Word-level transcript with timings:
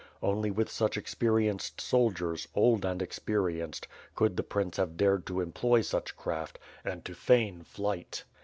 Only 0.23 0.49
with 0.49 0.67
such 0.71 0.97
experienced 0.97 1.79
soldiers, 1.79 2.47
old 2.55 2.83
and 2.85 3.03
experienced, 3.03 3.87
could 4.15 4.35
the 4.35 4.41
prince 4.41 4.77
have 4.77 4.97
dared 4.97 5.27
to 5.27 5.41
employ 5.41 5.81
such 5.81 6.15
craft, 6.15 6.57
and 6.83 7.05
to 7.05 7.13
feign 7.13 7.61
fight. 7.61 8.23